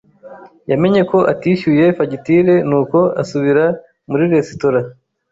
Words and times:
yamenye 0.71 1.01
ko 1.11 1.17
atishyuye 1.31 1.85
fagitire, 1.97 2.55
nuko 2.69 2.97
asubira 3.21 3.65
muri 4.09 4.23
resitora. 4.33 4.79